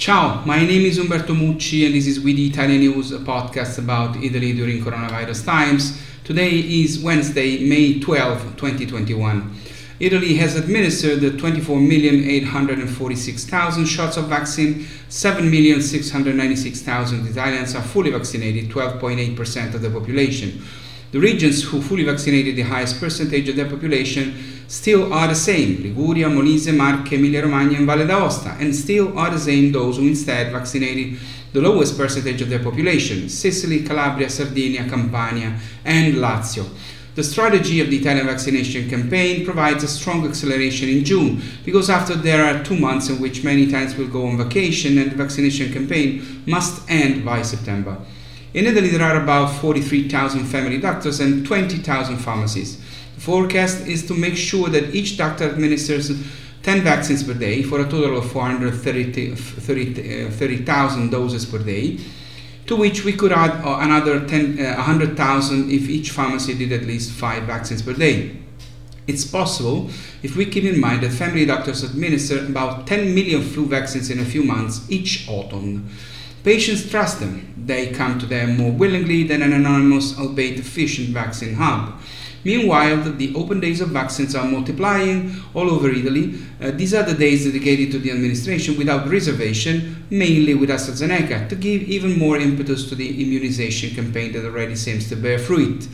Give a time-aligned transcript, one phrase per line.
[0.00, 3.78] Ciao, my name is Umberto Mucci and this is We the Italians News, a podcast
[3.78, 6.00] about Italy during coronavirus times.
[6.24, 9.54] Today is Wednesday, May 12, 2021.
[10.00, 14.86] Italy has administered 24,846,000 shots of vaccine.
[15.10, 20.62] 7,696,000 Italians are fully vaccinated, 12.8% of the population.
[21.12, 25.82] The regions who fully vaccinated the highest percentage of their population still are the same
[25.82, 30.06] Liguria, Molise, Marche, Emilia Romagna, and Valle d'Aosta, and still are the same those who
[30.06, 31.18] instead vaccinated
[31.52, 36.64] the lowest percentage of their population Sicily, Calabria, Sardinia, Campania, and Lazio.
[37.16, 42.14] The strategy of the Italian vaccination campaign provides a strong acceleration in June because after
[42.14, 45.72] there are two months in which many Italians will go on vacation and the vaccination
[45.72, 47.98] campaign must end by September.
[48.52, 52.78] In Italy, there are about 43,000 family doctors and 20,000 pharmacies.
[53.14, 56.10] The forecast is to make sure that each doctor administers
[56.64, 62.00] 10 vaccines per day for a total of 430,000 30, 30, uh, doses per day,
[62.66, 66.82] to which we could add uh, another 10, uh, 100,000 if each pharmacy did at
[66.82, 68.36] least 5 vaccines per day.
[69.06, 69.90] It's possible
[70.24, 74.18] if we keep in mind that family doctors administer about 10 million flu vaccines in
[74.18, 75.88] a few months each autumn.
[76.42, 77.52] Patients trust them.
[77.66, 82.00] They come to them more willingly than an anonymous, albeit efficient vaccine hub.
[82.42, 86.38] Meanwhile, the open days of vaccines are multiplying all over Italy.
[86.58, 91.54] Uh, these are the days dedicated to the administration without reservation, mainly with AstraZeneca, to
[91.54, 95.86] give even more impetus to the immunization campaign that already seems to bear fruit.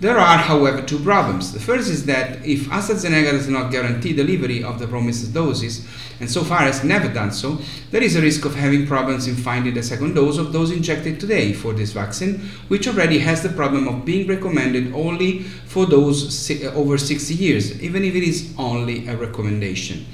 [0.00, 1.52] There are, however, two problems.
[1.52, 5.84] The first is that if AstraZeneca does not guarantee delivery of the promised doses,
[6.20, 7.58] and so far has never done so,
[7.90, 11.18] there is a risk of having problems in finding the second dose of those injected
[11.18, 16.48] today for this vaccine, which already has the problem of being recommended only for those
[16.66, 20.06] over 60 years, even if it is only a recommendation.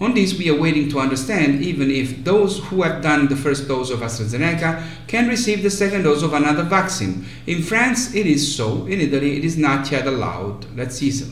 [0.00, 3.68] On this, we are waiting to understand even if those who have done the first
[3.68, 7.26] dose of AstraZeneca can receive the second dose of another vaccine.
[7.46, 8.86] In France, it is so.
[8.86, 10.64] In Italy, it is not yet allowed.
[10.90, 11.30] See so.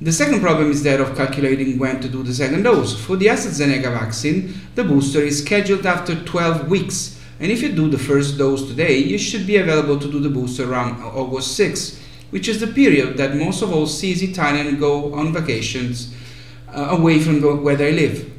[0.00, 2.94] The second problem is that of calculating when to do the second dose.
[2.94, 7.20] For the AstraZeneca vaccine, the booster is scheduled after 12 weeks.
[7.40, 10.30] And if you do the first dose today, you should be available to do the
[10.30, 12.00] booster around August 6,
[12.30, 16.14] which is the period that most of all sees Italians go on vacations
[16.68, 18.32] uh, away from the, where they live.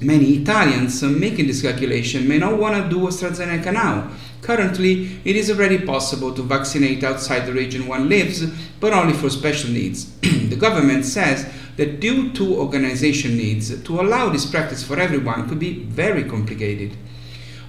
[0.00, 4.10] Many Italians uh, making this calculation may not want to do AstraZeneca now.
[4.42, 8.44] Currently, it is already possible to vaccinate outside the region one lives,
[8.80, 10.12] but only for special needs.
[10.20, 15.58] the government says that due to organization needs, to allow this practice for everyone could
[15.58, 16.96] be very complicated.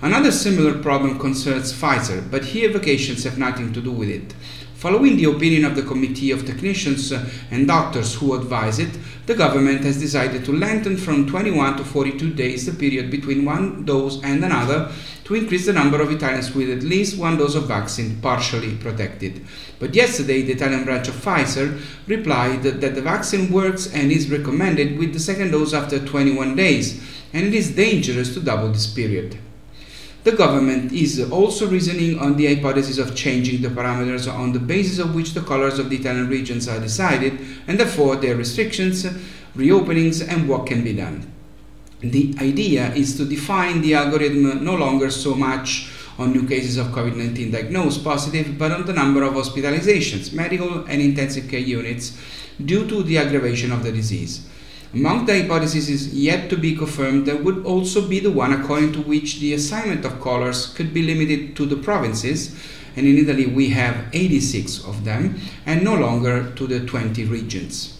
[0.01, 4.35] Another similar problem concerns Pfizer, but here vacations have nothing to do with it.
[4.85, 7.11] Following the opinion of the Committee of Technicians
[7.49, 12.35] and Doctors who advise it, the government has decided to lengthen from 21 to 42
[12.35, 14.91] days the period between one dose and another
[15.23, 19.43] to increase the number of Italians with at least one dose of vaccine partially protected.
[19.79, 24.99] But yesterday, the Italian branch of Pfizer replied that the vaccine works and is recommended
[24.99, 27.01] with the second dose after 21 days,
[27.33, 29.39] and it is dangerous to double this period.
[30.25, 34.97] The government is also reasoning on the hypothesis of changing the parameters on the basis
[34.97, 39.05] of which the colors of the Italian regions are decided, and therefore their restrictions,
[39.55, 41.31] reopenings, and what can be done.
[42.01, 46.87] The idea is to define the algorithm no longer so much on new cases of
[46.87, 52.17] COVID 19 diagnosed positive, but on the number of hospitalizations, medical and intensive care units
[52.65, 54.47] due to the aggravation of the disease.
[54.93, 59.01] Among the hypotheses yet to be confirmed, there would also be the one according to
[59.01, 62.55] which the assignment of colors could be limited to the provinces,
[62.95, 67.94] and in Italy we have 86 of them, and no longer to the 20 regions.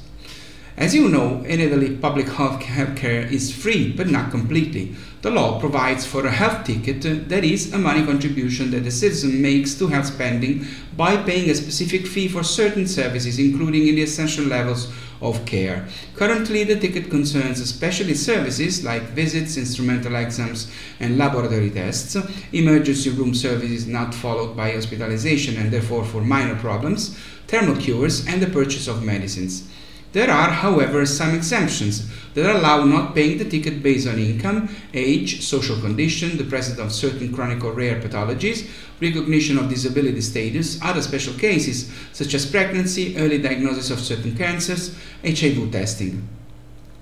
[0.77, 4.93] As you know, in Italy, public health care is free, but not completely.
[5.21, 8.91] The law provides for a health ticket uh, that is a money contribution that the
[8.91, 13.95] citizen makes to health spending by paying a specific fee for certain services, including in
[13.95, 14.91] the essential levels
[15.21, 15.87] of care.
[16.13, 20.69] Currently, the ticket concerns specialist services like visits, instrumental exams,
[20.99, 22.17] and laboratory tests,
[22.51, 27.17] emergency room services not followed by hospitalization and therefore for minor problems,
[27.47, 29.69] thermal cures, and the purchase of medicines.
[30.15, 35.41] There are, however, some exemptions that allow not paying the ticket based on income, age,
[35.41, 38.65] social condition, the presence of certain chronic or rare pathologies,
[39.01, 44.95] recognition of disability status, other special cases such as pregnancy, early diagnosis of certain cancers,
[45.25, 46.25] HIV testing.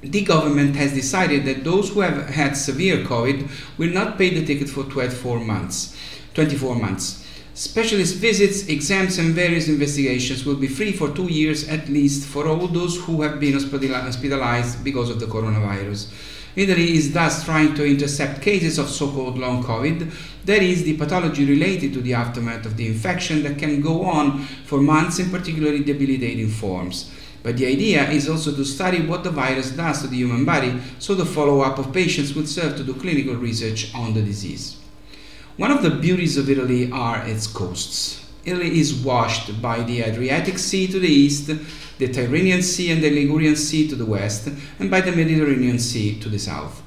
[0.01, 4.43] The government has decided that those who have had severe COVID will not pay the
[4.43, 5.95] ticket for 24 months.
[6.33, 7.22] 24 months.
[7.55, 12.47] Specialist visits, exams, and various investigations will be free for two years at least for
[12.47, 16.11] all those who have been hospitalized because of the coronavirus.
[16.55, 20.11] Italy is thus trying to intercept cases of so called long COVID,
[20.45, 24.45] that is, the pathology related to the aftermath of the infection that can go on
[24.65, 27.11] for months in particularly debilitating forms.
[27.43, 30.81] But the idea is also to study what the virus does to the human body,
[30.97, 34.77] so the follow up of patients will serve to do clinical research on the disease.
[35.55, 38.25] One of the beauties of Italy are its coasts.
[38.43, 41.45] Italy is washed by the Adriatic Sea to the east,
[41.99, 46.19] the Tyrrhenian Sea and the Ligurian Sea to the west, and by the Mediterranean Sea
[46.21, 46.81] to the south.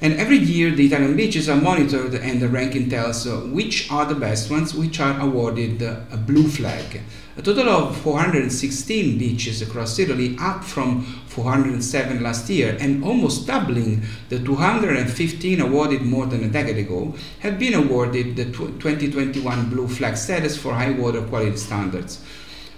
[0.00, 4.04] And every year the Italian beaches are monitored and the ranking tells uh, which are
[4.04, 7.00] the best ones, which are awarded a blue flag.
[7.38, 14.02] A total of 416 beaches across Italy, up from 407 last year, and almost doubling
[14.28, 20.16] the 215 awarded more than a decade ago, have been awarded the 2021 blue flag
[20.16, 22.22] status for high water quality standards.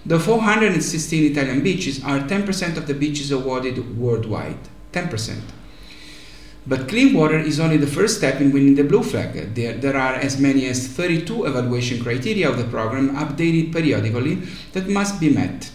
[0.05, 4.59] The 416 Italian beaches are 10% of the beaches awarded worldwide.
[4.93, 5.41] 10%.
[6.69, 9.55] But clean water is only the first step in winning the blue flag.
[9.55, 14.35] There, there are as many as 32 evaluation criteria of the program updated periodically
[14.73, 15.71] that must be met.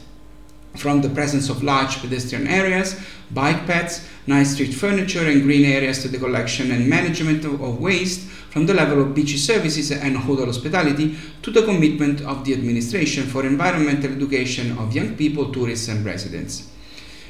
[0.76, 3.00] From the presence of large pedestrian areas,
[3.32, 7.81] bike paths, nice street furniture, and green areas to the collection and management of, of
[7.81, 12.52] waste, from the level of beach services and hotel hospitality to the commitment of the
[12.52, 16.70] administration for environmental education of young people, tourists, and residents.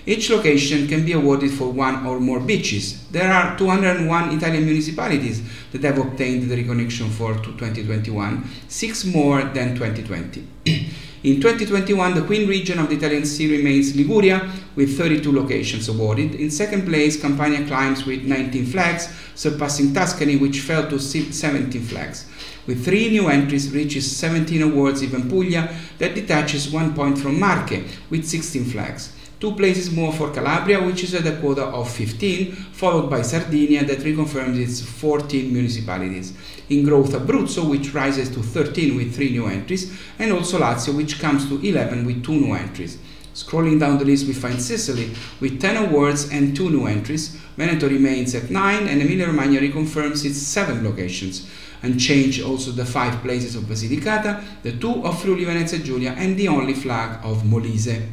[0.06, 3.08] Each location can be awarded for one or more beaches.
[3.08, 5.42] There are 201 Italian municipalities
[5.72, 10.46] that have obtained the recognition for 2021, six more than 2020.
[11.24, 16.34] In 2021, the Queen region of the Italian Sea remains Liguria with 32 locations awarded.
[16.34, 22.26] In second place, Campania climbs with 19 flags, surpassing Tuscany, which fell to 17 flags.
[22.66, 27.82] With three new entries, reaches 17 awards, even Puglia, that detaches one point from Marche
[28.10, 32.52] with 16 flags two places more for Calabria, which is at a quota of 15,
[32.52, 36.32] followed by Sardinia, that reconfirms its 14 municipalities.
[36.70, 41.20] In growth, Abruzzo, which rises to 13 with 3 new entries, and also Lazio, which
[41.20, 42.98] comes to 11 with 2 new entries.
[43.34, 45.10] Scrolling down the list, we find Sicily
[45.40, 47.36] with 10 awards and 2 new entries.
[47.56, 51.50] Veneto remains at 9, and Emilia Romagna reconfirms its 7 locations.
[51.82, 56.36] And change also the 5 places of Basilicata, the 2 of Friuli Venezia Giulia, and
[56.36, 58.08] the only flag of Molise.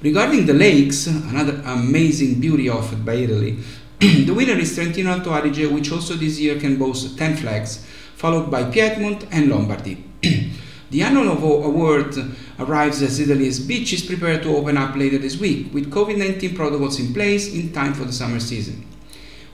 [0.00, 3.58] Regarding the lakes, another amazing beauty offered by Italy,
[3.98, 7.84] the winner is Trentino Alto Adige, which also this year can boast 10 flags,
[8.14, 10.04] followed by Piedmont and Lombardy.
[10.90, 11.32] the annual
[11.64, 12.14] award
[12.60, 17.00] arrives as Italy's beaches prepare to open up later this week, with COVID 19 protocols
[17.00, 18.86] in place in time for the summer season.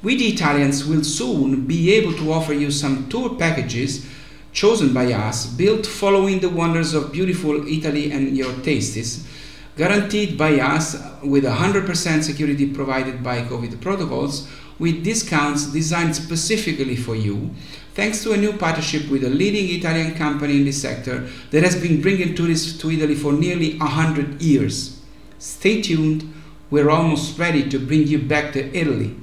[0.02, 4.06] We, the Italians, will soon be able to offer you some tour packages
[4.52, 9.26] chosen by us, built following the wonders of beautiful Italy and your tastes
[9.76, 14.48] guaranteed by us with 100% security provided by COVID protocols,
[14.78, 17.50] with discounts designed specifically for you,
[17.94, 21.80] thanks to a new partnership with a leading Italian company in this sector that has
[21.80, 25.00] been bringing tourists to Italy for nearly 100 years.
[25.38, 26.32] Stay tuned,
[26.70, 29.16] we're almost ready to bring you back to Italy.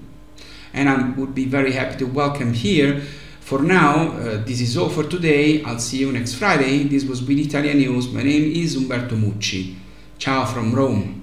[0.74, 3.02] And I would be very happy to welcome here.
[3.42, 5.62] For now, uh, this is all for today.
[5.64, 6.84] I'll see you next Friday.
[6.84, 8.08] This was with Italian News.
[8.10, 9.81] My name is Umberto Mucci.
[10.22, 11.21] Ciao from Rome.